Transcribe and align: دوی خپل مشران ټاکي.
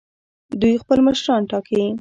دوی 0.61 0.73
خپل 0.83 0.97
مشران 1.07 1.41
ټاکي. 1.51 1.81